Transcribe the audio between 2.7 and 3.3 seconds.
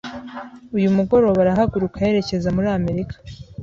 Amerika.